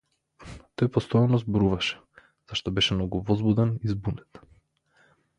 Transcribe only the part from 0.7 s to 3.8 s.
Тој постојано зборуваше зашто беше многу возбуден